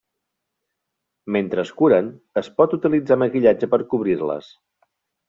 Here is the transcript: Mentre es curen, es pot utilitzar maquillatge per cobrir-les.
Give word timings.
Mentre 1.35 1.65
es 1.69 1.71
curen, 1.81 2.09
es 2.43 2.49
pot 2.63 2.73
utilitzar 2.79 3.19
maquillatge 3.25 3.71
per 3.75 3.81
cobrir-les. 3.93 4.49